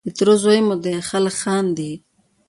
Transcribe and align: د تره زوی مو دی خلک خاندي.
د 0.05 0.07
تره 0.17 0.35
زوی 0.43 0.59
مو 0.67 0.75
دی 0.83 0.95
خلک 1.09 1.35
خاندي. 1.43 1.91